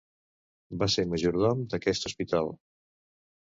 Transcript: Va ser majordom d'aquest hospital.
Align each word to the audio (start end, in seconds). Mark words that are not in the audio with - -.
Va 0.83 0.87
ser 0.93 1.05
majordom 1.11 1.61
d'aquest 1.75 2.09
hospital. 2.11 2.51